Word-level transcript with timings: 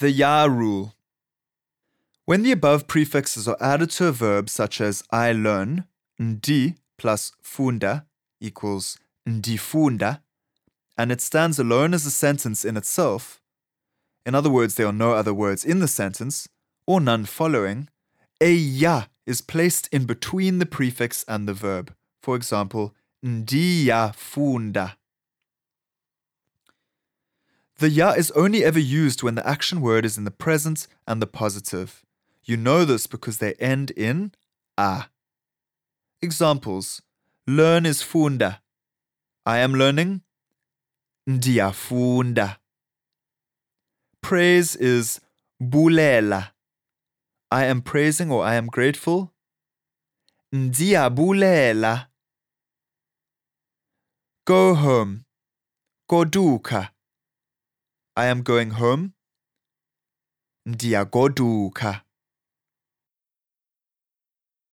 The 0.00 0.10
ya 0.10 0.46
rule. 0.46 0.94
When 2.24 2.42
the 2.42 2.52
above 2.52 2.86
prefixes 2.88 3.46
are 3.46 3.58
added 3.60 3.90
to 3.90 4.06
a 4.06 4.12
verb 4.12 4.48
such 4.48 4.80
as 4.80 5.04
I 5.10 5.32
learn, 5.32 5.84
ndi 6.18 6.76
plus 6.96 7.32
funda 7.42 8.06
equals 8.40 8.98
ndifunda, 9.28 10.22
and 10.96 11.12
it 11.12 11.20
stands 11.20 11.58
alone 11.58 11.92
as 11.92 12.06
a 12.06 12.10
sentence 12.10 12.64
in 12.64 12.78
itself, 12.78 13.42
in 14.24 14.34
other 14.34 14.48
words, 14.48 14.76
there 14.76 14.86
are 14.86 14.92
no 15.06 15.12
other 15.12 15.34
words 15.34 15.66
in 15.66 15.80
the 15.80 15.88
sentence, 15.88 16.48
or 16.86 16.98
none 16.98 17.26
following, 17.26 17.90
a 18.40 18.54
ya 18.54 19.04
is 19.26 19.42
placed 19.42 19.86
in 19.92 20.06
between 20.06 20.60
the 20.60 20.66
prefix 20.66 21.26
and 21.28 21.46
the 21.46 21.52
verb. 21.52 21.92
For 22.22 22.36
example, 22.36 22.94
ndiyafunda. 23.22 24.96
The 27.80 27.88
ya 27.88 28.10
is 28.12 28.30
only 28.32 28.62
ever 28.62 28.78
used 28.78 29.22
when 29.22 29.36
the 29.36 29.46
action 29.46 29.80
word 29.80 30.04
is 30.04 30.18
in 30.18 30.24
the 30.24 30.30
present 30.30 30.86
and 31.06 31.22
the 31.22 31.26
positive. 31.26 32.04
You 32.44 32.58
know 32.58 32.84
this 32.84 33.06
because 33.06 33.38
they 33.38 33.54
end 33.54 33.90
in 33.92 34.32
a. 34.76 35.06
Examples 36.20 37.00
Learn 37.46 37.86
is 37.86 38.02
funda. 38.02 38.60
I 39.46 39.58
am 39.60 39.72
learning. 39.72 40.20
Ndiyafunda. 41.26 42.58
Praise 44.20 44.76
is 44.76 45.22
bulela. 45.60 46.50
I 47.50 47.64
am 47.64 47.80
praising 47.80 48.30
or 48.30 48.44
I 48.44 48.56
am 48.56 48.66
grateful. 48.66 49.32
Ndiyabulela. 50.54 52.08
Go 54.44 54.74
home. 54.74 55.24
Goduka. 56.10 56.90
I 58.20 58.26
am 58.26 58.42
going 58.42 58.70
home. 58.70 59.10
Ndiyagoduka. 60.66 62.04